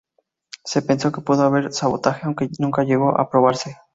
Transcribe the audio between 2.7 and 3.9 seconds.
llegó a probarse.